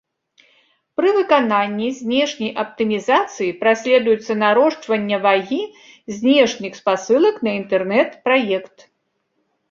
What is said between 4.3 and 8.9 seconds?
нарошчвання вагі знешніх спасылак на інтэрнэт-праект.